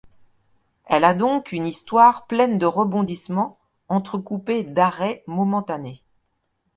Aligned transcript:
Elle 0.85 1.03
a 1.03 1.13
donc 1.13 1.51
une 1.51 1.67
histoire 1.67 2.25
pleine 2.25 2.57
de 2.57 2.65
rebondissements, 2.65 3.59
entrecoupée 3.87 4.63
d'arrêts 4.63 5.23
momentanés. 5.27 6.01